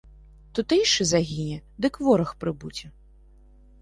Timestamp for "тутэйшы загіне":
0.59-1.59